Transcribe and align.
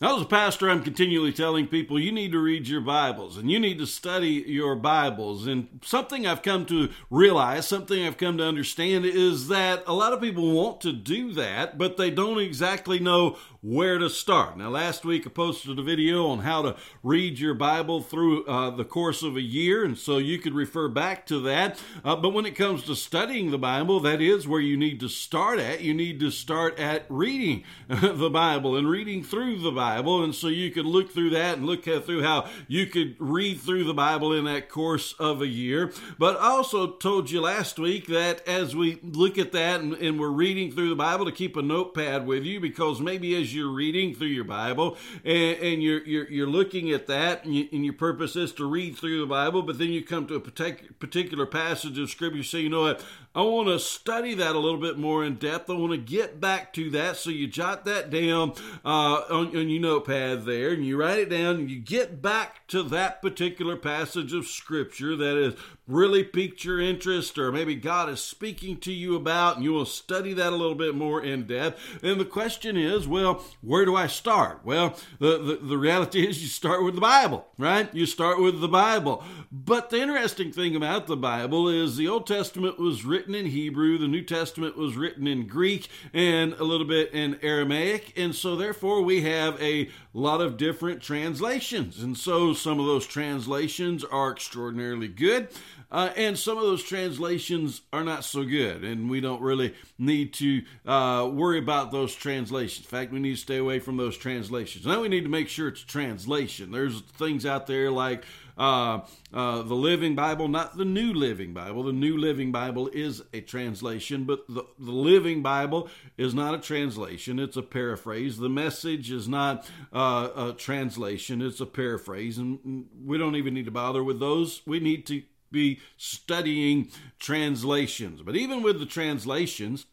Now, 0.00 0.14
as 0.14 0.22
a 0.22 0.26
pastor, 0.26 0.70
I'm 0.70 0.84
continually 0.84 1.32
telling 1.32 1.66
people 1.66 1.98
you 1.98 2.12
need 2.12 2.30
to 2.30 2.38
read 2.38 2.68
your 2.68 2.80
Bibles 2.80 3.36
and 3.36 3.50
you 3.50 3.58
need 3.58 3.78
to 3.78 3.86
study 3.86 4.44
your 4.46 4.76
Bibles. 4.76 5.48
And 5.48 5.80
something 5.84 6.24
I've 6.24 6.42
come 6.42 6.66
to 6.66 6.90
realize, 7.10 7.66
something 7.66 8.06
I've 8.06 8.16
come 8.16 8.38
to 8.38 8.44
understand 8.44 9.04
is 9.04 9.48
that 9.48 9.82
a 9.88 9.92
lot 9.92 10.12
of 10.12 10.20
people 10.20 10.52
want 10.52 10.80
to 10.82 10.92
do 10.92 11.32
that, 11.32 11.78
but 11.78 11.96
they 11.96 12.12
don't 12.12 12.38
exactly 12.38 13.00
know 13.00 13.38
where 13.60 13.98
to 13.98 14.08
start. 14.08 14.56
Now, 14.56 14.68
last 14.68 15.04
week 15.04 15.26
I 15.26 15.30
posted 15.30 15.80
a 15.80 15.82
video 15.82 16.28
on 16.28 16.40
how 16.40 16.62
to 16.62 16.76
read 17.02 17.40
your 17.40 17.54
Bible 17.54 18.00
through 18.00 18.46
uh, 18.46 18.70
the 18.70 18.84
course 18.84 19.24
of 19.24 19.36
a 19.36 19.42
year, 19.42 19.84
and 19.84 19.98
so 19.98 20.18
you 20.18 20.38
could 20.38 20.54
refer 20.54 20.86
back 20.86 21.26
to 21.26 21.40
that. 21.40 21.82
Uh, 22.04 22.14
but 22.14 22.32
when 22.32 22.46
it 22.46 22.54
comes 22.54 22.84
to 22.84 22.94
studying 22.94 23.50
the 23.50 23.58
Bible, 23.58 23.98
that 23.98 24.22
is 24.22 24.46
where 24.46 24.60
you 24.60 24.76
need 24.76 25.00
to 25.00 25.08
start 25.08 25.58
at. 25.58 25.80
You 25.80 25.92
need 25.92 26.20
to 26.20 26.30
start 26.30 26.78
at 26.78 27.04
reading 27.08 27.64
the 27.88 28.30
Bible 28.30 28.76
and 28.76 28.88
reading 28.88 29.24
through 29.24 29.58
the 29.58 29.72
Bible. 29.72 29.87
Bible, 29.88 30.22
and 30.22 30.34
so 30.34 30.48
you 30.48 30.70
could 30.70 30.84
look 30.84 31.10
through 31.10 31.30
that 31.30 31.56
and 31.56 31.66
look 31.66 31.84
through 31.84 32.22
how 32.22 32.46
you 32.66 32.84
could 32.84 33.16
read 33.18 33.58
through 33.58 33.84
the 33.84 33.94
Bible 33.94 34.34
in 34.34 34.44
that 34.44 34.68
course 34.68 35.14
of 35.18 35.40
a 35.40 35.46
year. 35.46 35.90
But 36.18 36.36
I 36.36 36.48
also 36.48 36.92
told 36.92 37.30
you 37.30 37.40
last 37.40 37.78
week 37.78 38.06
that 38.08 38.46
as 38.46 38.76
we 38.76 39.00
look 39.02 39.38
at 39.38 39.52
that 39.52 39.80
and, 39.80 39.94
and 39.94 40.20
we're 40.20 40.28
reading 40.28 40.72
through 40.72 40.90
the 40.90 40.94
Bible, 40.94 41.24
to 41.24 41.32
keep 41.32 41.56
a 41.56 41.62
notepad 41.62 42.26
with 42.26 42.44
you 42.44 42.60
because 42.60 43.00
maybe 43.00 43.34
as 43.40 43.54
you're 43.54 43.72
reading 43.72 44.14
through 44.14 44.26
your 44.26 44.44
Bible 44.44 44.98
and, 45.24 45.58
and 45.58 45.82
you're, 45.82 46.04
you're, 46.04 46.30
you're 46.30 46.46
looking 46.46 46.90
at 46.90 47.06
that 47.06 47.46
and, 47.46 47.54
you, 47.54 47.66
and, 47.72 47.82
your 47.82 47.94
purpose 47.94 48.36
is 48.36 48.52
to 48.52 48.68
read 48.68 48.94
through 48.94 49.20
the 49.20 49.26
Bible, 49.26 49.62
but 49.62 49.78
then 49.78 49.88
you 49.88 50.04
come 50.04 50.26
to 50.26 50.34
a 50.34 50.40
particular 50.40 51.46
passage 51.46 51.98
of 51.98 52.10
Scripture, 52.10 52.36
you 52.36 52.42
say, 52.42 52.60
you 52.60 52.68
know 52.68 52.82
what, 52.82 53.02
I 53.38 53.42
want 53.42 53.68
to 53.68 53.78
study 53.78 54.34
that 54.34 54.56
a 54.56 54.58
little 54.58 54.80
bit 54.80 54.98
more 54.98 55.24
in 55.24 55.36
depth. 55.36 55.70
I 55.70 55.74
want 55.74 55.92
to 55.92 55.96
get 55.96 56.40
back 56.40 56.72
to 56.72 56.90
that. 56.90 57.16
So 57.18 57.30
you 57.30 57.46
jot 57.46 57.84
that 57.84 58.10
down 58.10 58.54
uh, 58.84 59.22
on, 59.30 59.56
on 59.56 59.68
your 59.68 59.80
notepad 59.80 60.44
there 60.44 60.72
and 60.72 60.84
you 60.84 60.96
write 60.96 61.20
it 61.20 61.30
down 61.30 61.54
and 61.54 61.70
you 61.70 61.78
get 61.78 62.20
back 62.20 62.66
to 62.66 62.82
that 62.82 63.22
particular 63.22 63.76
passage 63.76 64.32
of 64.32 64.48
Scripture 64.48 65.14
that 65.14 65.36
has 65.36 65.54
really 65.86 66.24
piqued 66.24 66.64
your 66.64 66.80
interest 66.80 67.38
or 67.38 67.52
maybe 67.52 67.76
God 67.76 68.10
is 68.10 68.20
speaking 68.20 68.76
to 68.78 68.92
you 68.92 69.14
about 69.14 69.54
and 69.54 69.64
you 69.64 69.72
will 69.72 69.86
study 69.86 70.34
that 70.34 70.52
a 70.52 70.56
little 70.56 70.74
bit 70.74 70.96
more 70.96 71.22
in 71.22 71.46
depth. 71.46 72.02
And 72.02 72.20
the 72.20 72.24
question 72.24 72.76
is, 72.76 73.06
well, 73.06 73.44
where 73.60 73.84
do 73.84 73.94
I 73.94 74.08
start? 74.08 74.62
Well, 74.64 74.96
the, 75.20 75.38
the, 75.38 75.56
the 75.62 75.78
reality 75.78 76.26
is 76.28 76.42
you 76.42 76.48
start 76.48 76.82
with 76.82 76.96
the 76.96 77.00
Bible, 77.00 77.46
right? 77.56 77.88
You 77.94 78.04
start 78.04 78.40
with 78.40 78.60
the 78.60 78.68
Bible. 78.68 79.22
But 79.52 79.90
the 79.90 80.02
interesting 80.02 80.50
thing 80.50 80.74
about 80.74 81.06
the 81.06 81.16
Bible 81.16 81.68
is 81.68 81.96
the 81.96 82.08
Old 82.08 82.26
Testament 82.26 82.80
was 82.80 83.04
written 83.04 83.27
in 83.34 83.46
Hebrew, 83.46 83.98
the 83.98 84.08
New 84.08 84.22
Testament 84.22 84.76
was 84.76 84.96
written 84.96 85.26
in 85.26 85.46
Greek 85.46 85.88
and 86.12 86.52
a 86.54 86.64
little 86.64 86.86
bit 86.86 87.12
in 87.12 87.38
Aramaic. 87.42 88.12
And 88.16 88.34
so 88.34 88.56
therefore 88.56 89.02
we 89.02 89.22
have 89.22 89.60
a 89.62 89.88
lot 90.12 90.40
of 90.40 90.56
different 90.56 91.02
translations. 91.02 92.02
And 92.02 92.16
so 92.16 92.52
some 92.52 92.80
of 92.80 92.86
those 92.86 93.06
translations 93.06 94.04
are 94.04 94.30
extraordinarily 94.30 95.08
good. 95.08 95.48
Uh, 95.90 96.10
and 96.16 96.38
some 96.38 96.58
of 96.58 96.64
those 96.64 96.82
translations 96.82 97.80
are 97.94 98.04
not 98.04 98.22
so 98.22 98.44
good, 98.44 98.84
and 98.84 99.08
we 99.08 99.22
don't 99.22 99.40
really 99.40 99.74
need 99.98 100.34
to 100.34 100.62
uh, 100.84 101.26
worry 101.32 101.58
about 101.58 101.90
those 101.90 102.14
translations. 102.14 102.84
In 102.84 102.90
fact, 102.90 103.10
we 103.10 103.20
need 103.20 103.36
to 103.36 103.40
stay 103.40 103.56
away 103.56 103.78
from 103.78 103.96
those 103.96 104.18
translations. 104.18 104.84
Now 104.84 105.00
we 105.00 105.08
need 105.08 105.22
to 105.22 105.30
make 105.30 105.48
sure 105.48 105.68
it's 105.68 105.82
a 105.82 105.86
translation. 105.86 106.72
There's 106.72 107.00
things 107.00 107.46
out 107.46 107.66
there 107.66 107.90
like 107.90 108.24
uh, 108.58 109.00
uh, 109.32 109.62
the 109.62 109.74
Living 109.74 110.14
Bible, 110.14 110.48
not 110.48 110.76
the 110.76 110.84
New 110.84 111.12
Living 111.12 111.54
Bible. 111.54 111.84
The 111.84 111.92
New 111.92 112.18
Living 112.18 112.50
Bible 112.50 112.88
is 112.92 113.22
a 113.32 113.40
translation, 113.40 114.24
but 114.24 114.46
the, 114.48 114.64
the 114.78 114.92
Living 114.92 115.42
Bible 115.42 115.88
is 116.16 116.34
not 116.34 116.54
a 116.54 116.58
translation, 116.58 117.38
it's 117.38 117.56
a 117.56 117.62
paraphrase. 117.62 118.38
The 118.38 118.48
message 118.48 119.10
is 119.10 119.28
not 119.28 119.68
uh, 119.92 120.28
a 120.36 120.54
translation, 120.58 121.40
it's 121.40 121.60
a 121.60 121.66
paraphrase, 121.66 122.38
and 122.38 122.86
we 123.04 123.16
don't 123.16 123.36
even 123.36 123.54
need 123.54 123.66
to 123.66 123.70
bother 123.70 124.02
with 124.02 124.18
those. 124.18 124.62
We 124.66 124.80
need 124.80 125.06
to 125.06 125.22
be 125.50 125.80
studying 125.96 126.90
translations. 127.18 128.22
But 128.22 128.36
even 128.36 128.62
with 128.62 128.80
the 128.80 128.86
translations, 128.86 129.86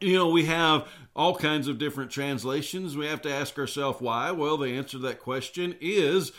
you 0.00 0.14
know, 0.14 0.28
we 0.28 0.44
have 0.46 0.88
all 1.14 1.36
kinds 1.36 1.68
of 1.68 1.78
different 1.78 2.10
translations. 2.10 2.96
We 2.96 3.06
have 3.06 3.22
to 3.22 3.32
ask 3.32 3.58
ourselves 3.58 4.00
why. 4.00 4.30
Well, 4.32 4.56
the 4.56 4.70
answer 4.70 4.98
to 4.98 4.98
that 5.00 5.20
question 5.20 5.76
is 5.80 6.32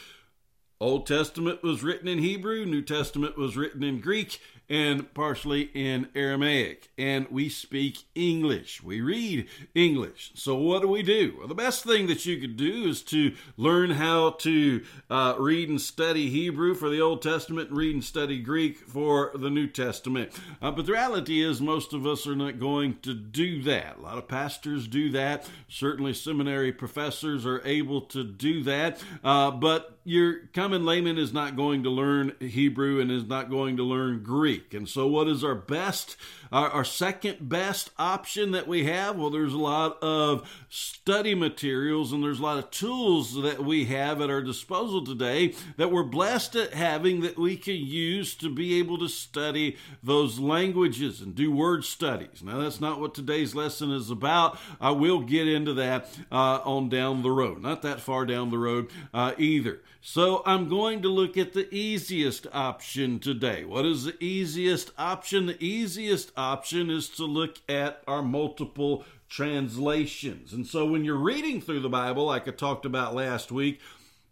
Old 0.80 1.08
Testament 1.08 1.64
was 1.64 1.84
written 1.84 2.08
in 2.08 2.20
Hebrew, 2.20 2.66
New 2.66 2.84
Testament 2.84 3.38
was 3.38 3.58
written 3.58 3.84
in 3.84 4.00
Greek, 4.00 4.40
and 4.70 5.14
partially 5.14 5.70
in 5.74 6.10
Aramaic. 6.14 6.90
And 6.98 7.28
we 7.30 7.50
speak 7.50 8.04
English. 8.16 8.84
We 8.84 9.02
read 9.02 9.48
English. 9.74 10.32
So 10.36 10.56
what 10.56 10.82
do 10.82 10.88
we 10.88 11.04
do? 11.04 11.36
Well, 11.38 11.48
the 11.48 11.56
best 11.56 11.84
thing 11.84 12.08
that 12.08 12.26
you 12.26 12.38
could 12.38 12.58
do 12.58 12.90
is 12.90 13.02
to 13.04 13.34
learn 13.56 13.92
how 13.92 14.32
to 14.32 14.84
uh, 15.10 15.36
read 15.40 15.70
and 15.70 15.80
study 15.80 16.30
Hebrew 16.30 16.76
for 16.76 16.90
the 16.90 17.00
Old 17.00 17.22
Testament 17.22 17.70
and 17.70 17.78
read 17.78 17.96
and 17.96 18.04
study 18.04 18.40
Greek 18.40 18.78
for 18.78 19.32
the 19.36 19.50
New 19.50 19.68
Testament. 19.68 20.32
Uh, 20.62 20.72
but 20.72 20.86
the 20.86 20.92
reality 20.92 21.42
is, 21.42 21.62
most 21.62 21.94
of 21.94 22.06
us 22.06 22.28
are 22.28 22.36
not 22.36 22.60
going 22.60 22.98
to 23.04 23.14
do 23.14 23.64
that. 23.64 23.98
A 23.98 24.02
lot 24.02 24.18
of 24.18 24.28
pastors 24.28 24.88
do 24.88 25.10
that. 25.12 25.50
Certainly, 25.70 26.14
seminary 26.14 26.74
professors 26.74 27.46
are 27.46 27.62
able 27.66 28.02
to 28.02 28.24
do 28.24 28.64
that. 28.64 29.02
Uh, 29.24 29.52
but 29.52 29.97
your 30.08 30.48
common 30.54 30.86
layman 30.86 31.18
is 31.18 31.34
not 31.34 31.58
going 31.58 31.84
to 31.84 31.90
learn 31.90 32.32
Hebrew 32.40 33.02
and 33.02 33.12
is 33.12 33.26
not 33.26 33.50
going 33.50 33.76
to 33.76 33.84
learn 33.84 34.24
Greek. 34.24 34.74
And 34.74 34.88
so, 34.88 35.06
what 35.06 35.28
is 35.28 35.44
our 35.44 35.54
best, 35.54 36.16
our, 36.50 36.70
our 36.70 36.86
second 36.86 37.50
best 37.50 37.90
option 38.00 38.52
that 38.52 38.70
we 38.70 38.86
have? 38.86 39.18
Well, 39.18 39.30
there's 39.30 39.54
a 39.54 39.58
lot 39.58 40.02
of 40.02 40.50
study 40.70 41.36
materials 41.36 42.14
and 42.14 42.24
there's 42.24 42.40
a 42.40 42.44
lot 42.44 42.58
of 42.58 42.72
tools 42.72 43.36
that 43.42 43.66
we 43.66 43.84
have 43.86 44.22
at 44.22 44.30
our 44.30 44.42
disposal 44.42 45.04
today 45.04 45.54
that 45.76 45.92
we're 45.92 46.04
blessed 46.04 46.56
at 46.56 46.74
having 46.74 47.20
that 47.20 47.38
we 47.38 47.58
can 47.58 47.76
use 47.76 48.34
to 48.36 48.50
be 48.50 48.80
able 48.80 48.98
to 49.00 49.10
study 49.10 49.76
those 50.02 50.40
languages 50.40 51.20
and 51.20 51.36
do 51.36 51.52
word 51.52 51.84
studies. 51.84 52.42
Now, 52.42 52.60
that's 52.60 52.80
not 52.80 53.02
what 53.02 53.14
today's 53.14 53.54
lesson 53.54 53.92
is 53.92 54.10
about. 54.10 54.58
I 54.80 54.92
will 54.92 55.20
get 55.20 55.50
into 55.50 55.74
that 55.74 56.18
uh, 56.32 56.62
on 56.64 56.88
down 56.88 57.24
the 57.24 57.32
road, 57.32 57.62
not 57.62 57.82
that 57.82 58.00
far 58.00 58.26
down 58.26 58.52
the 58.52 58.58
road 58.58 58.90
uh, 59.14 59.34
either. 59.38 59.82
So, 60.02 60.44
I'm 60.46 60.70
going 60.70 61.02
to 61.02 61.10
look 61.10 61.38
at 61.38 61.54
the 61.54 61.74
easiest 61.74 62.48
option 62.54 63.20
today. 63.20 63.66
What 63.66 63.86
is 63.86 64.06
the 64.06 64.24
easiest? 64.24 64.92
option. 64.98 65.46
The 65.46 65.64
easiest 65.64 66.32
option 66.38 66.90
is 66.90 67.10
to 67.10 67.26
look 67.26 67.58
at 67.70 68.02
our 68.08 68.22
multiple 68.22 69.06
translations. 69.30 70.54
And 70.54 70.66
so 70.66 70.86
when 70.86 71.04
you're 71.04 71.16
reading 71.16 71.62
through 71.62 71.82
the 71.82 71.90
Bible, 71.90 72.26
like 72.26 72.48
I 72.48 72.52
talked 72.52 72.86
about 72.86 73.16
last 73.16 73.52
week, 73.52 73.80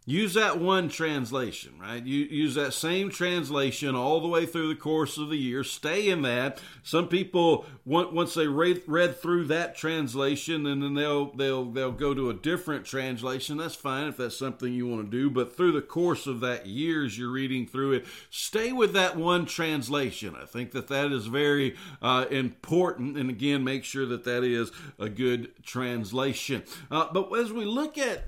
use 0.06 0.36
that 0.36 0.60
one 0.60 0.88
translation, 0.88 1.74
right? 1.82 2.06
You 2.06 2.26
use 2.26 2.54
that 2.56 2.74
same 2.74 3.10
translation 3.10 3.96
all 3.96 4.22
the 4.22 4.28
way 4.28 4.46
through 4.46 4.70
the 4.70 4.80
course 4.80 5.18
of 5.18 5.30
the 5.30 5.38
year. 5.38 5.64
Stay 5.64 6.10
in 6.10 6.22
that. 6.22 6.62
Some 6.84 7.08
people 7.08 7.66
want 7.86 8.14
once 8.14 8.36
they 8.36 8.48
read, 8.48 8.84
read 8.86 9.20
through 9.20 9.46
that 9.46 9.76
translation, 9.76 10.68
and 10.68 10.84
then 10.84 10.94
they'll 10.94 11.32
they'll 11.34 11.66
they'll 11.66 11.92
go 11.92 12.14
to 12.14 12.30
a 12.30 12.34
different 12.34 12.86
translation. 12.86 13.58
That's 13.58 13.76
fine 13.76 14.08
if 14.08 14.18
that's 14.18 14.38
something 14.38 14.72
you 14.72 14.88
want 14.88 15.10
to 15.10 15.18
do. 15.18 15.30
But 15.30 15.58
through 15.58 15.72
the 15.72 15.82
course 15.82 16.28
of 16.28 16.40
that 16.42 16.68
year, 16.68 17.04
as 17.04 17.18
you're 17.18 17.32
reading 17.32 17.66
through 17.66 17.94
it, 17.94 18.06
stay 18.30 18.72
with 18.72 18.94
that 18.94 19.18
one 19.18 19.46
translation. 19.48 20.36
I 20.40 20.46
think 20.46 20.72
that 20.72 20.88
that 20.90 21.12
is 21.12 21.26
very 21.26 21.76
uh, 22.02 22.26
important. 22.30 23.18
And 23.18 23.32
again, 23.32 23.64
make 23.64 23.84
sure 23.84 24.06
that 24.06 24.24
that 24.26 24.44
is 24.44 24.72
a 25.00 25.10
good 25.10 25.52
translation. 25.64 26.64
Uh, 26.92 27.08
but 27.12 27.32
as 27.34 27.52
we 27.52 27.66
look 27.66 27.98
at 27.98 28.26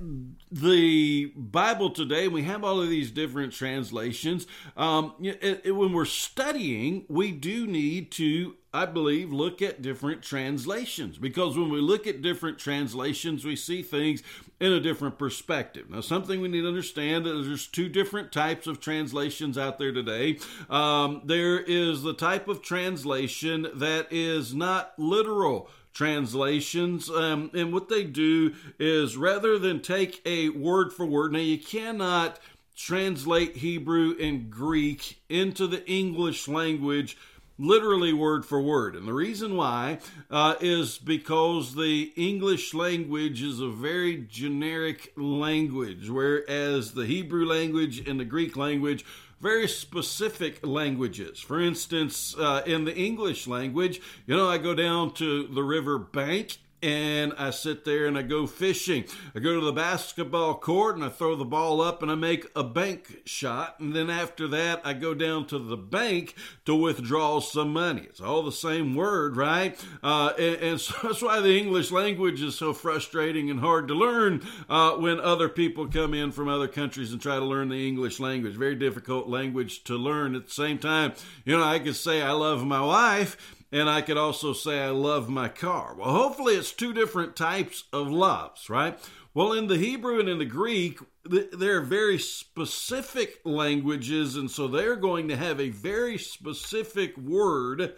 the 0.52 1.32
Bible 1.36 1.67
Bible 1.68 1.90
today, 1.90 2.30
we 2.30 2.44
have 2.44 2.64
all 2.64 2.80
of 2.80 2.88
these 2.88 3.12
different 3.12 3.52
translations. 3.52 4.48
Um, 4.78 5.16
it, 5.20 5.64
it, 5.66 5.72
when 5.74 5.92
we're 5.92 6.06
studying, 6.06 7.04
we 7.10 7.34
do 7.34 7.68
need 7.68 8.10
to 8.12 8.56
I 8.74 8.86
believe, 8.86 9.34
look 9.34 9.62
at 9.62 9.82
different 9.82 10.22
translations 10.22 11.18
because 11.18 11.58
when 11.58 11.70
we 11.70 11.82
look 11.82 12.06
at 12.06 12.22
different 12.22 12.60
translations, 12.60 13.44
we 13.44 13.56
see 13.56 13.82
things 13.82 14.22
in 14.60 14.72
a 14.72 14.80
different 14.80 15.18
perspective. 15.18 15.90
Now, 15.90 16.02
something 16.02 16.42
we 16.42 16.48
need 16.48 16.62
to 16.62 16.68
understand 16.68 17.26
is 17.26 17.48
there's 17.48 17.66
two 17.68 17.90
different 17.90 18.32
types 18.32 18.68
of 18.68 18.80
translations 18.80 19.58
out 19.58 19.80
there 19.80 19.92
today. 19.92 20.38
Um, 20.70 21.22
there 21.26 21.60
is 21.60 22.04
the 22.04 22.14
type 22.14 22.48
of 22.48 22.62
translation 22.62 23.68
that 23.74 24.08
is 24.12 24.54
not 24.54 24.94
literal 24.98 25.70
translations. 25.98 27.10
Um, 27.10 27.50
and 27.56 27.74
what 27.74 27.90
they 27.90 28.04
do 28.04 28.54
is 28.78 29.18
rather 29.18 29.58
than 29.58 29.82
take 29.82 30.22
a 30.28 30.50
word 30.50 30.94
for 30.94 31.08
word, 31.08 31.34
now 31.34 31.40
you 31.40 31.58
cannot 31.58 32.40
translate 32.76 33.58
Hebrew 33.58 34.16
and 34.22 34.52
Greek 34.52 35.20
into 35.28 35.66
the 35.66 35.84
English 35.90 36.48
language 36.48 37.18
literally 37.58 38.14
word 38.14 38.46
for 38.46 38.62
word. 38.62 38.96
And 38.96 39.08
the 39.08 39.14
reason 39.14 39.56
why 39.56 39.98
uh, 40.30 40.54
is 40.62 41.00
because 41.00 41.74
the 41.74 42.14
English 42.16 42.76
language 42.76 43.42
is 43.42 43.60
a 43.60 43.70
very 43.70 44.28
generic 44.30 45.14
language, 45.18 46.12
whereas 46.12 46.94
the 46.94 47.08
Hebrew 47.08 47.48
language 47.48 48.08
and 48.08 48.20
the 48.20 48.26
Greek 48.26 48.56
language 48.56 49.04
very 49.40 49.68
specific 49.68 50.66
languages. 50.66 51.40
For 51.40 51.62
instance, 51.62 52.36
uh, 52.38 52.64
in 52.66 52.86
the 52.86 52.96
English 52.96 53.48
language, 53.48 54.02
you 54.26 54.36
know, 54.36 54.50
I 54.50 54.58
go 54.58 54.74
down 54.74 55.14
to 55.16 55.48
the 55.48 55.64
river 55.64 55.98
bank 55.98 56.58
and 56.82 57.34
I 57.38 57.50
sit 57.50 57.86
there 57.86 58.06
and 58.06 58.18
I 58.18 58.22
go 58.22 58.46
fishing. 58.46 59.06
I 59.34 59.40
go 59.40 59.60
to 59.60 59.66
the 59.66 59.72
basketball 59.72 60.56
court 60.56 60.96
and 60.96 61.04
I 61.04 61.10
throw 61.10 61.36
the 61.36 61.46
ball 61.46 61.82
up 61.82 62.04
and 62.04 62.12
I 62.12 62.16
make 62.16 62.46
a 62.56 62.64
bank 62.64 63.22
shot. 63.26 63.80
And 63.80 63.96
then 63.96 64.10
after 64.10 64.48
that, 64.50 64.82
I 64.86 64.94
go 64.94 65.16
down 65.16 65.48
to 65.48 65.58
the 65.58 65.78
bank 65.78 66.36
to 66.66 66.76
withdraw 66.76 67.40
some 67.40 67.74
money. 67.74 68.04
It's 68.04 68.22
all 68.22 68.44
the 68.44 68.52
same 68.52 68.96
word, 68.96 69.36
right? 69.36 69.80
Uh, 70.04 70.34
and, 70.38 70.56
and 70.58 70.82
so 70.82 70.96
that's 71.02 71.22
why 71.22 71.40
the 71.40 71.58
English 71.58 71.92
language 71.92 72.42
is 72.42 72.56
so 72.56 72.74
frustrating 72.74 73.50
and 73.50 73.60
hard 73.60 73.88
to 73.88 73.96
learn 73.96 74.46
uh, 74.70 74.92
when 74.92 75.20
other 75.20 75.50
people 75.50 75.88
come 75.88 76.14
in 76.14 76.32
from 76.32 76.48
other 76.48 76.68
countries 76.68 77.12
and 77.12 77.22
try 77.22 77.38
to 77.38 77.46
learn 77.46 77.70
the 77.70 77.88
English 77.88 78.20
language. 78.20 78.56
Very 78.56 78.76
difficult 78.76 79.28
language 79.28 79.84
to 79.86 79.96
learn. 79.96 80.36
At 80.36 80.46
the 80.46 80.52
same 80.52 80.78
time, 80.78 81.14
you 81.44 81.58
know, 81.58 81.64
I 81.64 81.80
could 81.80 81.96
say 81.96 82.22
I 82.22 82.32
love 82.32 82.66
my 82.66 82.82
wife 82.82 83.56
and 83.72 83.90
I 83.90 84.02
could 84.02 84.18
also 84.18 84.54
say 84.54 84.82
I 84.82 84.90
love 84.90 85.30
my 85.30 85.50
car. 85.50 85.96
Well, 85.98 86.10
hopefully 86.10 86.56
it's 86.56 86.72
two 86.72 86.94
different 86.94 87.36
types 87.36 87.84
of 87.92 88.08
loves, 88.08 88.70
right? 88.70 89.00
Well, 89.34 89.54
in 89.54 89.68
the 89.68 89.78
Hebrew 89.78 90.20
and 90.20 90.30
in 90.30 90.40
the 90.40 90.46
Greek, 90.46 91.00
they're 91.24 91.82
very 91.82 92.18
specific 92.18 93.40
languages, 93.44 94.36
and 94.36 94.50
so 94.50 94.68
they're 94.68 94.96
going 94.96 95.28
to 95.28 95.36
have 95.36 95.60
a 95.60 95.70
very 95.70 96.18
specific 96.18 97.16
word 97.18 97.94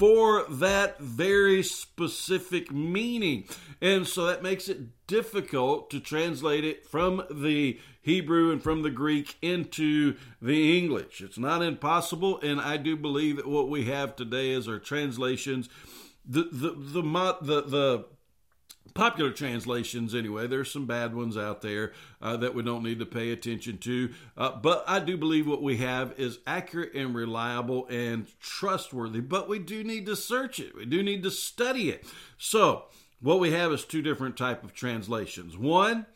for 0.00 0.46
that 0.48 0.98
very 0.98 1.62
specific 1.62 2.72
meaning. 2.72 3.44
And 3.82 4.08
so 4.08 4.24
that 4.24 4.42
makes 4.42 4.66
it 4.66 5.06
difficult 5.06 5.90
to 5.90 6.00
translate 6.00 6.64
it 6.64 6.86
from 6.86 7.22
the 7.30 7.78
Hebrew 8.00 8.50
and 8.50 8.62
from 8.62 8.80
the 8.80 8.88
Greek 8.88 9.36
into 9.42 10.16
the 10.40 10.78
English. 10.78 11.20
It's 11.20 11.36
not 11.36 11.62
impossible, 11.62 12.40
and 12.40 12.62
I 12.62 12.78
do 12.78 12.96
believe 12.96 13.36
that 13.36 13.46
what 13.46 13.68
we 13.68 13.84
have 13.84 14.16
today 14.16 14.52
is 14.52 14.66
our 14.68 14.78
translations. 14.78 15.68
The 16.24 16.48
the 16.50 16.70
the 16.70 17.36
the, 17.42 17.60
the 17.60 18.04
popular 18.94 19.30
translations 19.30 20.14
anyway. 20.14 20.46
There's 20.46 20.70
some 20.70 20.86
bad 20.86 21.14
ones 21.14 21.36
out 21.36 21.62
there 21.62 21.92
uh, 22.20 22.36
that 22.38 22.54
we 22.54 22.62
don't 22.62 22.82
need 22.82 22.98
to 22.98 23.06
pay 23.06 23.30
attention 23.30 23.78
to. 23.78 24.10
Uh, 24.36 24.52
but 24.56 24.84
i 24.86 24.98
do 24.98 25.16
believe 25.16 25.46
what 25.46 25.62
we 25.62 25.78
have 25.78 26.14
is 26.18 26.38
accurate 26.46 26.94
and 26.94 27.14
reliable 27.14 27.86
and 27.88 28.26
trustworthy 28.40 29.20
but 29.20 29.48
we 29.48 29.58
do 29.58 29.84
need 29.84 30.06
to 30.06 30.16
search 30.16 30.58
it. 30.58 30.74
We 30.74 30.86
do 30.86 31.02
need 31.02 31.22
to 31.22 31.30
study 31.30 31.90
it. 31.90 32.04
So 32.38 32.84
what 33.20 33.40
we 33.40 33.52
have 33.52 33.72
is 33.72 33.84
two 33.84 34.02
different 34.02 34.36
type 34.36 34.64
of 34.64 34.74
translations. 34.74 35.56
One 35.56 36.06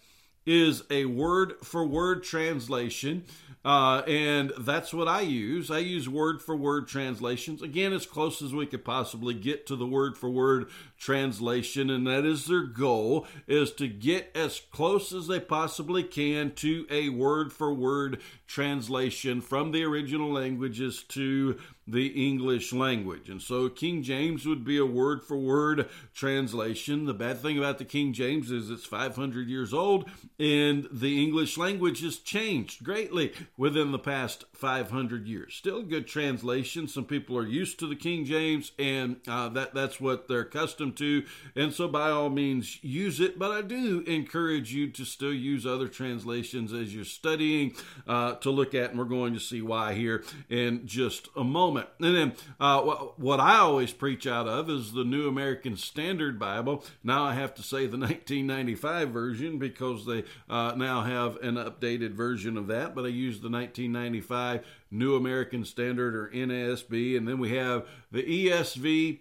is 0.46 0.82
a 0.90 1.04
word 1.06 1.54
for 1.62 1.86
word 1.86 2.22
translation 2.22 3.24
uh, 3.64 4.02
and 4.06 4.52
that's 4.58 4.92
what 4.92 5.08
I 5.08 5.22
use. 5.22 5.70
I 5.70 5.78
use 5.78 6.06
word 6.06 6.42
for 6.42 6.54
word 6.54 6.86
translations. 6.86 7.62
Again, 7.62 7.94
as 7.94 8.04
close 8.04 8.42
as 8.42 8.52
we 8.52 8.66
could 8.66 8.84
possibly 8.84 9.32
get 9.32 9.66
to 9.68 9.76
the 9.76 9.86
word 9.86 10.18
for 10.18 10.28
word 10.28 10.68
translation, 10.98 11.88
and 11.88 12.06
that 12.06 12.26
is 12.26 12.44
their 12.44 12.64
goal, 12.64 13.26
is 13.46 13.72
to 13.72 13.88
get 13.88 14.30
as 14.34 14.60
close 14.70 15.14
as 15.14 15.28
they 15.28 15.40
possibly 15.40 16.02
can 16.02 16.50
to 16.56 16.86
a 16.90 17.08
word 17.08 17.54
for 17.54 17.72
word 17.72 18.20
translation 18.46 19.40
from 19.40 19.72
the 19.72 19.82
original 19.82 20.30
languages 20.30 21.02
to 21.08 21.58
the 21.86 22.06
English 22.08 22.72
language. 22.72 23.28
And 23.28 23.40
so 23.40 23.68
King 23.68 24.02
James 24.02 24.46
would 24.46 24.64
be 24.64 24.78
a 24.78 24.86
word 24.86 25.22
for 25.22 25.36
word 25.36 25.88
translation. 26.14 27.04
The 27.04 27.14
bad 27.14 27.38
thing 27.38 27.58
about 27.58 27.78
the 27.78 27.84
King 27.84 28.12
James 28.12 28.50
is 28.50 28.70
it's 28.70 28.86
500 28.86 29.48
years 29.48 29.74
old 29.74 30.08
and 30.38 30.88
the 30.90 31.22
English 31.22 31.58
language 31.58 32.00
has 32.02 32.18
changed 32.18 32.82
greatly 32.82 33.32
within 33.56 33.92
the 33.92 33.98
past 33.98 34.44
500 34.52 35.26
years. 35.26 35.54
Still 35.54 35.82
good 35.82 36.06
translation. 36.06 36.88
Some 36.88 37.04
people 37.04 37.36
are 37.36 37.46
used 37.46 37.78
to 37.80 37.86
the 37.86 37.96
King 37.96 38.24
James 38.24 38.72
and 38.78 39.16
uh, 39.28 39.48
that, 39.50 39.74
that's 39.74 40.00
what 40.00 40.28
they're 40.28 40.40
accustomed 40.40 40.96
to. 40.98 41.24
And 41.54 41.72
so 41.72 41.88
by 41.88 42.10
all 42.10 42.30
means 42.30 42.82
use 42.82 43.20
it. 43.20 43.38
But 43.38 43.50
I 43.50 43.62
do 43.62 44.00
encourage 44.06 44.72
you 44.72 44.90
to 44.92 45.04
still 45.04 45.34
use 45.34 45.66
other 45.66 45.88
translations 45.88 46.72
as 46.72 46.94
you're 46.94 47.04
studying 47.04 47.74
uh, 48.06 48.34
to 48.36 48.50
look 48.50 48.74
at. 48.74 48.90
And 48.90 48.98
we're 48.98 49.04
going 49.04 49.34
to 49.34 49.40
see 49.40 49.60
why 49.60 49.94
here 49.94 50.24
in 50.48 50.86
just 50.86 51.28
a 51.36 51.44
moment 51.44 51.73
And 51.76 52.16
then 52.16 52.32
uh, 52.60 52.80
what 52.82 53.40
I 53.40 53.58
always 53.58 53.92
preach 53.92 54.26
out 54.26 54.46
of 54.46 54.70
is 54.70 54.92
the 54.92 55.04
New 55.04 55.28
American 55.28 55.76
Standard 55.76 56.38
Bible. 56.38 56.84
Now 57.02 57.24
I 57.24 57.34
have 57.34 57.54
to 57.54 57.62
say 57.62 57.86
the 57.86 57.98
1995 57.98 59.10
version 59.10 59.58
because 59.58 60.06
they 60.06 60.24
uh, 60.48 60.74
now 60.76 61.02
have 61.02 61.36
an 61.42 61.56
updated 61.56 62.12
version 62.12 62.56
of 62.56 62.66
that, 62.68 62.94
but 62.94 63.04
I 63.04 63.08
use 63.08 63.40
the 63.40 63.50
1995 63.50 64.64
New 64.90 65.16
American 65.16 65.64
Standard 65.64 66.14
or 66.14 66.30
NASB. 66.34 67.16
And 67.16 67.26
then 67.26 67.38
we 67.38 67.56
have 67.56 67.86
the 68.10 68.22
ESV 68.22 69.20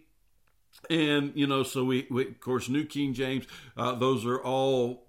and 0.89 1.31
you 1.35 1.47
know 1.47 1.63
so 1.63 1.83
we, 1.83 2.07
we, 2.09 2.27
of 2.27 2.39
course 2.41 2.67
new 2.67 2.83
king 2.83 3.13
james 3.13 3.45
uh, 3.77 3.93
those 3.95 4.25
are 4.25 4.41
all 4.41 5.05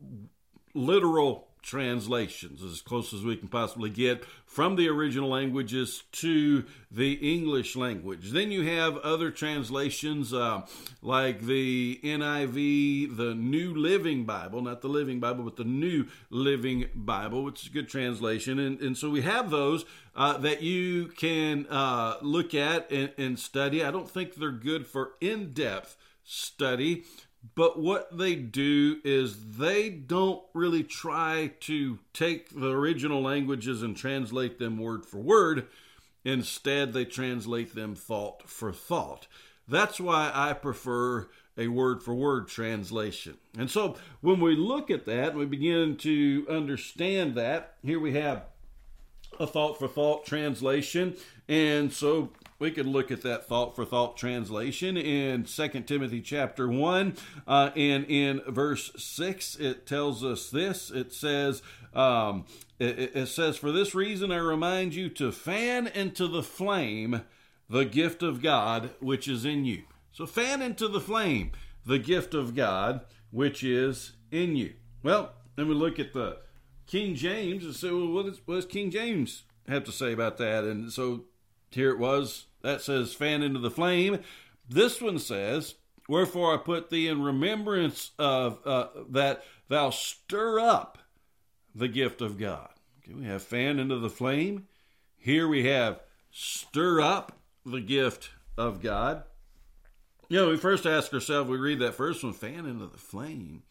literal 0.74 1.48
translations 1.64 2.62
as 2.62 2.82
close 2.82 3.14
as 3.14 3.22
we 3.22 3.36
can 3.36 3.48
possibly 3.48 3.88
get 3.88 4.24
from 4.44 4.76
the 4.76 4.88
original 4.88 5.30
languages 5.30 6.04
to 6.12 6.64
the 6.90 7.14
English 7.14 7.74
language. 7.74 8.30
Then 8.30 8.52
you 8.52 8.62
have 8.76 8.98
other 8.98 9.30
translations 9.30 10.32
uh, 10.32 10.66
like 11.02 11.40
the 11.40 11.98
NIV, 12.04 13.16
the 13.16 13.34
New 13.34 13.74
Living 13.74 14.24
Bible, 14.24 14.60
not 14.60 14.82
the 14.82 14.88
Living 14.88 15.20
Bible, 15.20 15.42
but 15.42 15.56
the 15.56 15.64
New 15.64 16.06
Living 16.28 16.90
Bible, 16.94 17.42
which 17.42 17.62
is 17.62 17.68
a 17.68 17.72
good 17.72 17.88
translation. 17.88 18.58
And, 18.58 18.80
and 18.80 18.96
so 18.96 19.08
we 19.08 19.22
have 19.22 19.50
those 19.50 19.86
uh, 20.14 20.36
that 20.38 20.62
you 20.62 21.08
can 21.08 21.66
uh, 21.70 22.18
look 22.20 22.54
at 22.54 22.90
and, 22.92 23.10
and 23.16 23.38
study. 23.38 23.82
I 23.82 23.90
don't 23.90 24.08
think 24.08 24.34
they're 24.34 24.52
good 24.52 24.86
for 24.86 25.12
in 25.20 25.52
depth 25.52 25.96
study 26.24 27.04
but 27.54 27.78
what 27.78 28.16
they 28.16 28.34
do 28.36 29.00
is 29.04 29.56
they 29.56 29.90
don't 29.90 30.42
really 30.54 30.82
try 30.82 31.52
to 31.60 31.98
take 32.12 32.48
the 32.48 32.70
original 32.70 33.20
languages 33.20 33.82
and 33.82 33.96
translate 33.96 34.58
them 34.58 34.78
word 34.78 35.04
for 35.04 35.18
word. 35.18 35.66
Instead, 36.24 36.92
they 36.92 37.04
translate 37.04 37.74
them 37.74 37.94
thought 37.94 38.48
for 38.48 38.72
thought. 38.72 39.26
That's 39.68 40.00
why 40.00 40.30
I 40.34 40.54
prefer 40.54 41.28
a 41.56 41.68
word 41.68 42.02
for 42.02 42.14
word 42.14 42.48
translation. 42.48 43.36
And 43.56 43.70
so 43.70 43.96
when 44.20 44.40
we 44.40 44.56
look 44.56 44.90
at 44.90 45.06
that, 45.06 45.34
we 45.34 45.44
begin 45.44 45.96
to 45.98 46.46
understand 46.48 47.34
that. 47.34 47.74
Here 47.82 48.00
we 48.00 48.14
have 48.14 48.44
a 49.38 49.46
thought 49.46 49.78
for 49.78 49.88
thought 49.88 50.24
translation. 50.24 51.16
And 51.48 51.92
so 51.92 52.30
we 52.64 52.70
could 52.70 52.86
look 52.86 53.10
at 53.10 53.20
that 53.20 53.46
thought 53.46 53.76
for 53.76 53.84
thought 53.84 54.16
translation 54.16 54.96
in 54.96 55.44
2 55.44 55.68
Timothy 55.82 56.22
chapter 56.22 56.66
1 56.66 57.14
uh, 57.46 57.70
and 57.76 58.06
in 58.08 58.40
verse 58.48 58.90
6 58.96 59.56
it 59.56 59.86
tells 59.86 60.24
us 60.24 60.48
this. 60.48 60.90
It 60.90 61.12
says 61.12 61.62
um, 61.92 62.46
it, 62.78 63.14
it 63.14 63.26
says 63.26 63.58
for 63.58 63.70
this 63.70 63.94
reason 63.94 64.32
I 64.32 64.38
remind 64.38 64.94
you 64.94 65.10
to 65.10 65.30
fan 65.30 65.88
into 65.88 66.26
the 66.26 66.42
flame 66.42 67.20
the 67.68 67.84
gift 67.84 68.22
of 68.22 68.40
God 68.40 68.92
which 68.98 69.28
is 69.28 69.44
in 69.44 69.66
you. 69.66 69.82
So 70.12 70.24
fan 70.24 70.62
into 70.62 70.88
the 70.88 71.02
flame 71.02 71.52
the 71.84 71.98
gift 71.98 72.32
of 72.32 72.54
God 72.54 73.02
which 73.30 73.62
is 73.62 74.12
in 74.30 74.56
you. 74.56 74.72
Well 75.02 75.34
then 75.56 75.68
we 75.68 75.74
look 75.74 75.98
at 75.98 76.14
the 76.14 76.38
King 76.86 77.14
James 77.14 77.62
and 77.62 77.74
say 77.74 77.90
well 77.90 78.08
what, 78.08 78.46
does 78.46 78.64
King 78.64 78.90
James 78.90 79.42
have 79.68 79.84
to 79.84 79.92
say 79.92 80.14
about 80.14 80.38
that? 80.38 80.64
And 80.64 80.90
so 80.90 81.24
here 81.70 81.90
it 81.90 81.98
was. 81.98 82.46
That 82.64 82.80
says, 82.80 83.12
fan 83.12 83.42
into 83.42 83.60
the 83.60 83.70
flame. 83.70 84.20
This 84.66 84.98
one 84.98 85.18
says, 85.18 85.74
Wherefore 86.08 86.54
I 86.54 86.56
put 86.56 86.88
thee 86.88 87.08
in 87.08 87.22
remembrance 87.22 88.12
of 88.18 88.58
uh, 88.64 88.86
that 89.10 89.44
thou 89.68 89.90
stir 89.90 90.60
up 90.60 90.96
the 91.74 91.88
gift 91.88 92.22
of 92.22 92.38
God. 92.38 92.70
Okay, 93.02 93.14
we 93.14 93.26
have 93.26 93.42
fan 93.42 93.78
into 93.78 93.98
the 93.98 94.08
flame. 94.08 94.66
Here 95.18 95.46
we 95.46 95.66
have 95.66 96.00
stir 96.30 97.02
up 97.02 97.32
the 97.66 97.82
gift 97.82 98.30
of 98.56 98.82
God. 98.82 99.24
You 100.30 100.40
know, 100.40 100.48
we 100.48 100.56
first 100.56 100.86
ask 100.86 101.12
ourselves, 101.12 101.50
we 101.50 101.58
read 101.58 101.80
that 101.80 101.94
first 101.94 102.24
one, 102.24 102.32
fan 102.32 102.64
into 102.64 102.86
the 102.86 102.96
flame. 102.96 103.62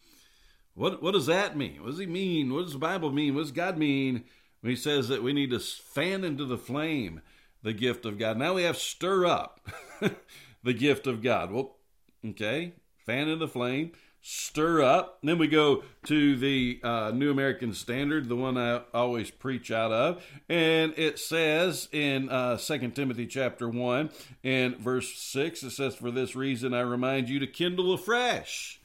What, 0.74 1.02
what 1.02 1.14
does 1.14 1.26
that 1.26 1.56
mean? 1.56 1.82
What 1.82 1.90
does 1.90 1.98
he 1.98 2.06
mean? 2.06 2.54
What 2.54 2.62
does 2.62 2.74
the 2.74 2.78
Bible 2.78 3.10
mean? 3.10 3.34
What 3.34 3.42
does 3.42 3.50
God 3.50 3.76
mean 3.76 4.22
when 4.60 4.70
he 4.70 4.76
says 4.76 5.08
that 5.08 5.24
we 5.24 5.32
need 5.32 5.50
to 5.50 5.58
fan 5.58 6.22
into 6.22 6.44
the 6.44 6.58
flame? 6.58 7.22
The 7.64 7.72
gift 7.72 8.04
of 8.04 8.18
God. 8.18 8.36
Now 8.36 8.54
we 8.54 8.62
have 8.62 8.76
stir 8.76 9.26
up 9.26 9.68
the 10.62 10.72
gift 10.72 11.08
of 11.08 11.22
God. 11.22 11.50
Well, 11.50 11.76
okay, 12.24 12.74
fan 13.04 13.28
in 13.28 13.40
the 13.40 13.48
flame, 13.48 13.92
stir 14.20 14.82
up. 14.82 15.18
then 15.22 15.38
we 15.38 15.48
go 15.48 15.82
to 16.04 16.36
the 16.36 16.78
uh, 16.84 17.10
New 17.14 17.30
American 17.30 17.72
Standard, 17.72 18.28
the 18.28 18.36
one 18.36 18.56
I 18.56 18.82
always 18.92 19.30
preach 19.30 19.70
out 19.70 19.92
of, 19.92 20.24
and 20.48 20.92
it 20.96 21.18
says 21.18 21.88
in 21.90 22.28
uh, 22.28 22.58
2 22.58 22.90
Timothy 22.90 23.26
chapter 23.26 23.68
1 23.68 24.10
and 24.44 24.76
verse 24.76 25.14
6, 25.18 25.62
it 25.62 25.70
says, 25.70 25.96
For 25.96 26.10
this 26.10 26.36
reason 26.36 26.74
I 26.74 26.80
remind 26.80 27.30
you 27.30 27.38
to 27.40 27.46
kindle 27.46 27.92
afresh 27.94 28.78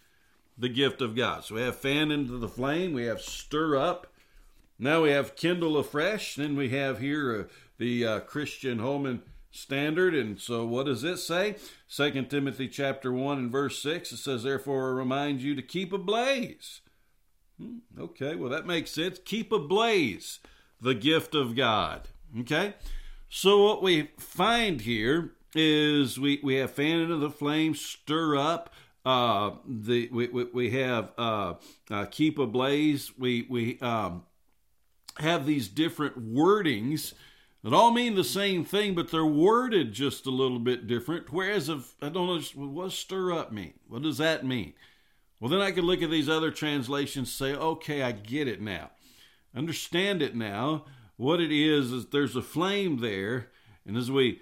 the 0.57 0.69
gift 0.69 1.01
of 1.01 1.15
God. 1.15 1.43
So 1.43 1.55
we 1.55 1.61
have 1.61 1.75
fan 1.75 2.11
into 2.11 2.37
the 2.37 2.49
flame, 2.49 2.93
we 2.93 3.05
have 3.05 3.21
stir 3.21 3.75
up. 3.77 4.07
Now 4.81 5.03
we 5.03 5.09
have 5.11 5.35
kindle 5.35 5.77
afresh. 5.77 6.35
Then 6.35 6.55
we 6.55 6.69
have 6.69 6.99
here 6.99 7.41
uh, 7.41 7.53
the 7.79 8.05
uh, 8.05 8.19
Christian 8.19 8.77
Holman 8.77 9.23
Standard. 9.49 10.13
And 10.13 10.39
so 10.39 10.65
what 10.65 10.85
does 10.85 11.03
it 11.03 11.17
say? 11.17 11.55
Second 11.87 12.29
Timothy 12.29 12.67
chapter 12.67 13.11
1 13.11 13.39
and 13.39 13.51
verse 13.51 13.81
6. 13.81 14.11
It 14.11 14.17
says, 14.17 14.43
Therefore 14.43 14.89
I 14.89 14.93
remind 14.93 15.41
you 15.41 15.55
to 15.55 15.63
keep 15.63 15.91
ablaze. 15.91 16.81
Hmm, 17.59 17.77
okay, 17.99 18.35
well 18.35 18.51
that 18.51 18.67
makes 18.67 18.91
sense. 18.91 19.19
Keep 19.25 19.51
ablaze 19.51 20.39
the 20.79 20.93
gift 20.93 21.33
of 21.33 21.55
God. 21.55 22.09
Okay? 22.41 22.75
So 23.27 23.63
what 23.63 23.81
we 23.81 24.11
find 24.17 24.81
here 24.81 25.31
is 25.55 26.19
we, 26.19 26.39
we 26.43 26.55
have 26.55 26.71
fan 26.71 26.99
into 26.99 27.17
the 27.17 27.31
flame, 27.31 27.73
stir 27.73 28.37
up. 28.37 28.73
Uh, 29.05 29.51
the 29.65 30.09
we, 30.11 30.27
we, 30.27 30.43
we 30.53 30.69
have 30.71 31.11
uh, 31.17 31.53
uh, 31.89 32.05
keep 32.11 32.37
ablaze. 32.37 33.11
We 33.17 33.47
we 33.49 33.79
um, 33.79 34.23
have 35.19 35.45
these 35.45 35.69
different 35.69 36.33
wordings 36.33 37.13
that 37.63 37.73
all 37.73 37.91
mean 37.91 38.15
the 38.15 38.23
same 38.23 38.63
thing, 38.63 38.95
but 38.95 39.11
they're 39.11 39.25
worded 39.25 39.93
just 39.93 40.25
a 40.25 40.31
little 40.31 40.59
bit 40.59 40.87
different. 40.87 41.31
Whereas 41.31 41.69
if 41.69 41.95
I 42.01 42.09
don't 42.09 42.27
know 42.27 42.41
what 42.65 42.85
does 42.85 42.97
stir 42.97 43.33
up 43.33 43.51
mean? 43.51 43.73
What 43.87 44.01
does 44.01 44.17
that 44.17 44.45
mean? 44.45 44.73
Well, 45.39 45.49
then 45.49 45.61
I 45.61 45.71
could 45.71 45.85
look 45.85 46.01
at 46.01 46.09
these 46.09 46.29
other 46.29 46.51
translations, 46.51 47.31
say, 47.31 47.53
okay, 47.53 48.03
I 48.03 48.11
get 48.11 48.47
it 48.47 48.61
now, 48.61 48.91
understand 49.55 50.21
it 50.21 50.35
now. 50.35 50.85
What 51.15 51.41
it 51.41 51.51
is 51.51 51.91
is 51.91 52.05
there's 52.07 52.35
a 52.35 52.41
flame 52.41 52.99
there, 52.99 53.49
and 53.85 53.97
as 53.97 54.09
we 54.09 54.41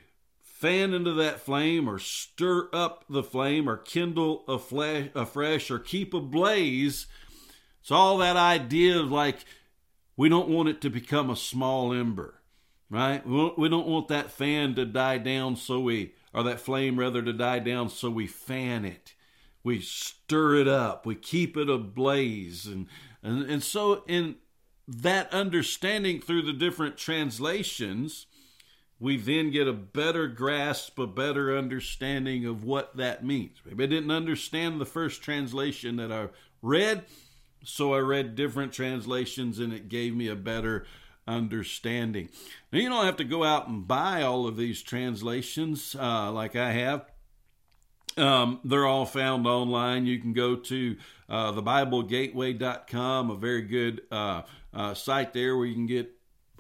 fan 0.58 0.92
into 0.92 1.14
that 1.14 1.40
flame 1.40 1.88
or 1.88 2.00
stir 2.00 2.68
up 2.74 3.06
the 3.08 3.22
flame 3.22 3.70
or 3.70 3.78
kindle 3.78 4.44
a 4.48 4.58
flash 4.58 5.08
afresh 5.14 5.70
or 5.70 5.78
keep 5.78 6.16
a 6.16 6.20
blaze 6.20 7.06
it's 7.80 7.92
all 7.92 8.18
that 8.18 8.36
idea 8.36 9.00
of 9.00 9.12
like 9.12 9.46
we 10.16 10.28
don't 10.28 10.50
want 10.50 10.68
it 10.68 10.82
to 10.82 10.90
become 10.90 11.30
a 11.30 11.36
small 11.36 11.94
ember 11.94 12.37
right 12.90 13.26
we 13.26 13.70
don't 13.70 13.88
want 13.88 14.08
that 14.08 14.32
fan 14.32 14.74
to 14.76 14.86
die 14.86 15.18
down 15.18 15.56
so 15.56 15.80
we 15.80 16.14
or 16.34 16.44
that 16.44 16.60
flame 16.60 17.00
rather 17.00 17.22
to 17.22 17.34
die 17.34 17.60
down 17.60 17.90
so 17.90 18.10
we 18.10 18.28
fan 18.28 18.86
it 18.86 19.14
we 19.64 19.80
stir 19.80 20.56
it 20.56 20.68
up 20.68 21.06
we 21.06 21.16
keep 21.16 21.58
it 21.58 21.70
ablaze 21.70 22.66
and 22.66 22.88
and, 23.24 23.50
and 23.50 23.64
so 23.64 24.04
in 24.08 24.36
that 24.88 25.32
understanding 25.34 26.22
through 26.22 26.42
the 26.42 26.54
different 26.54 26.98
translations 26.98 28.28
we 29.00 29.18
then 29.18 29.52
get 29.52 29.68
a 29.68 29.74
better 29.74 30.28
grasp, 30.28 30.98
a 30.98 31.08
better 31.08 31.56
understanding 31.56 32.46
of 32.46 32.64
what 32.64 32.98
that 32.98 33.24
means. 33.24 33.58
Maybe 33.64 33.84
I 33.84 33.88
didn't 33.88 34.12
understand 34.12 34.82
the 34.82 34.86
first 34.86 35.22
translation 35.22 35.98
that 35.98 36.12
I 36.12 36.30
read, 36.62 37.06
so 37.64 37.94
I 37.94 38.00
read 38.00 38.36
different 38.36 38.74
translations 38.74 39.60
and 39.60 39.72
it 39.72 39.88
gave 39.90 40.16
me 40.16 40.28
a 40.28 40.36
better 40.36 40.78
understanding. 40.78 41.07
Now, 42.72 42.80
you 42.80 42.90
don't 42.90 43.06
have 43.06 43.18
to 43.18 43.24
go 43.24 43.44
out 43.44 43.68
and 43.68 43.88
buy 43.88 44.24
all 44.24 44.48
of 44.48 44.58
these 44.58 44.82
translations 44.82 45.96
uh, 46.00 46.32
like 46.32 46.56
I 46.56 46.72
have. 46.72 47.06
Um, 48.18 48.60
they're 48.64 48.88
all 48.88 49.06
found 49.06 49.46
online. 49.46 50.06
You 50.06 50.20
can 50.20 50.34
go 50.34 50.56
to 50.56 50.98
uh, 51.30 51.52
thebiblegateway.com, 51.52 53.30
a 53.30 53.36
very 53.36 53.62
good 53.62 54.02
uh, 54.12 54.42
uh, 54.74 54.94
site 54.94 55.34
there 55.34 55.56
where 55.56 55.68
you 55.68 55.76
can 55.76 55.86
get 55.86 56.12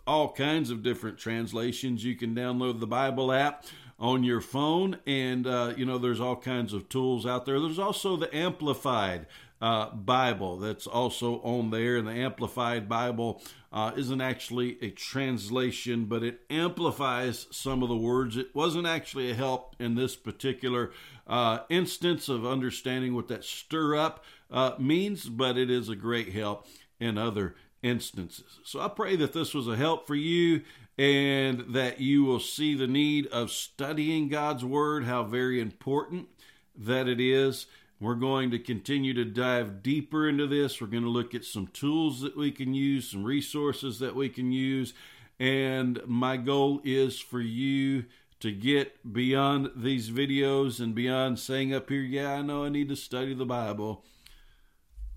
all 0.06 0.32
kinds 0.32 0.70
of 0.70 0.84
different 0.84 1.18
translations. 1.18 2.04
You 2.04 2.16
can 2.16 2.36
download 2.36 2.80
the 2.80 2.88
Bible 2.88 3.32
app 3.32 3.66
on 4.00 4.24
your 4.24 4.42
phone, 4.42 5.00
and 5.08 5.48
uh, 5.48 5.74
you 5.76 5.86
know 5.86 5.98
there's 5.98 6.20
all 6.20 6.36
kinds 6.36 6.74
of 6.74 6.88
tools 6.90 7.26
out 7.26 7.46
there. 7.46 7.60
There's 7.60 7.80
also 7.80 8.16
the 8.16 8.34
Amplified 8.36 9.26
uh, 9.62 9.90
Bible 9.92 10.58
that's 10.58 10.88
also 10.88 11.42
on 11.42 11.72
there, 11.72 11.98
and 11.98 12.08
the 12.08 12.12
Amplified 12.12 12.88
Bible 12.88 13.42
uh, 13.72 13.92
isn't 13.96 14.22
actually 14.22 14.78
a 14.82 14.92
translation, 14.92 16.06
but 16.06 16.24
it 16.24 16.42
amplifies 16.50 17.48
some 17.52 17.84
of 17.84 17.90
the 17.90 17.98
words. 17.98 18.38
It 18.38 18.56
wasn't 18.56 18.88
actually 18.88 19.32
a 19.32 19.36
help 19.36 19.76
in 19.80 19.96
this 19.96 20.16
particular 20.16 20.92
uh, 21.26 21.60
instance 21.70 22.30
of 22.30 22.46
understanding 22.46 23.14
what 23.14 23.28
that 23.28 23.44
stir 23.44 23.96
up 23.96 24.24
uh, 24.52 24.74
means, 24.80 25.28
but 25.28 25.58
it 25.58 25.70
is 25.70 25.90
a 25.90 25.96
great 25.96 26.34
help 26.34 26.66
in 27.00 27.18
other 27.18 27.56
instances. 27.84 28.60
So 28.64 28.80
I 28.80 28.88
pray 28.88 29.16
that 29.18 29.34
this 29.34 29.54
was 29.54 29.68
a 29.68 29.76
help 29.76 30.08
for 30.08 30.16
you 30.16 30.62
and 30.98 31.76
that 31.76 32.00
you 32.00 32.24
will 32.24 32.40
see 32.40 32.74
the 32.76 32.88
need 32.88 33.28
of 33.28 33.52
studying 33.52 34.30
God's 34.30 34.66
Word, 34.66 35.04
how 35.04 35.24
very 35.24 35.60
important 35.60 36.28
that 36.76 37.08
it 37.08 37.20
is. 37.20 37.68
We're 38.00 38.16
going 38.16 38.52
to 38.52 38.60
continue 38.60 39.14
to 39.16 39.26
dive 39.26 39.82
deeper 39.82 40.30
into 40.30 40.46
this. 40.48 40.80
We're 40.80 40.88
going 40.88 41.04
to 41.04 41.10
look 41.10 41.34
at 41.34 41.44
some 41.44 41.68
tools 41.68 42.22
that 42.22 42.38
we 42.38 42.52
can 42.52 42.74
use, 42.74 43.10
some 43.10 43.24
resources 43.24 44.00
that 44.00 44.16
we 44.16 44.30
can 44.30 44.52
use. 44.52 44.94
And 45.40 46.00
my 46.06 46.38
goal 46.38 46.82
is 46.84 47.20
for 47.20 47.42
you 47.42 48.06
to 48.40 48.52
get 48.52 49.12
beyond 49.12 49.72
these 49.76 50.12
videos 50.12 50.80
and 50.80 50.94
beyond 50.94 51.40
saying 51.40 51.74
up 51.74 51.90
here, 51.90 52.02
yeah, 52.02 52.34
I 52.34 52.42
know 52.44 52.66
I 52.66 52.70
need 52.70 52.90
to 52.90 52.96
study 52.96 53.34
the 53.34 53.46
Bible, 53.46 54.04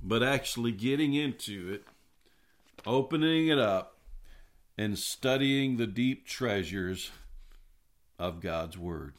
but 0.03 0.23
actually 0.23 0.73
getting 0.73 1.13
into 1.13 1.71
it 1.73 1.85
opening 2.87 3.49
it 3.49 3.59
up 3.59 3.97
and 4.77 4.99
studying 4.99 5.77
the 5.77 5.87
deep 5.87 6.27
treasures 6.27 7.11
of 8.19 8.41
God's 8.41 8.79
Word. 8.79 9.15